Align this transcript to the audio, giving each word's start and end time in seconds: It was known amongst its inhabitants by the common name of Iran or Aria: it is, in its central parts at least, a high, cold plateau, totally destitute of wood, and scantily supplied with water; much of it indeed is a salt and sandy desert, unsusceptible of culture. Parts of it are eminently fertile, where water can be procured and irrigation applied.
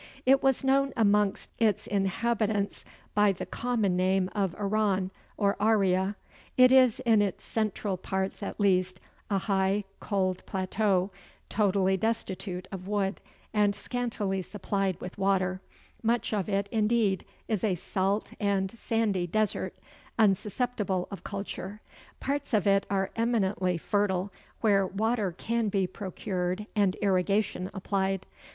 It 0.25 0.41
was 0.41 0.63
known 0.63 0.93
amongst 0.97 1.51
its 1.59 1.85
inhabitants 1.85 2.83
by 3.13 3.31
the 3.31 3.45
common 3.45 3.95
name 3.95 4.31
of 4.33 4.55
Iran 4.55 5.11
or 5.37 5.55
Aria: 5.59 6.15
it 6.57 6.71
is, 6.71 7.01
in 7.01 7.21
its 7.21 7.43
central 7.45 7.97
parts 7.97 8.41
at 8.41 8.59
least, 8.59 8.99
a 9.29 9.37
high, 9.37 9.83
cold 9.99 10.43
plateau, 10.47 11.11
totally 11.49 11.97
destitute 11.97 12.67
of 12.71 12.87
wood, 12.87 13.21
and 13.53 13.75
scantily 13.75 14.41
supplied 14.41 14.99
with 14.99 15.19
water; 15.19 15.61
much 16.01 16.33
of 16.33 16.49
it 16.49 16.67
indeed 16.71 17.23
is 17.47 17.63
a 17.63 17.75
salt 17.75 18.33
and 18.39 18.71
sandy 18.71 19.27
desert, 19.27 19.75
unsusceptible 20.17 21.07
of 21.11 21.23
culture. 21.23 21.79
Parts 22.19 22.55
of 22.55 22.65
it 22.65 22.87
are 22.89 23.11
eminently 23.15 23.77
fertile, 23.77 24.33
where 24.61 24.87
water 24.87 25.31
can 25.31 25.69
be 25.69 25.85
procured 25.85 26.65
and 26.75 26.95
irrigation 27.03 27.69
applied. 27.71 28.25